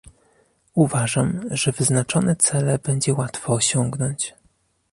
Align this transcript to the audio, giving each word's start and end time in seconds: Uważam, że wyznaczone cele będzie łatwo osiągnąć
Uważam, 0.73 1.41
że 1.51 1.71
wyznaczone 1.71 2.35
cele 2.35 2.79
będzie 2.83 3.13
łatwo 3.13 3.53
osiągnąć 3.53 4.35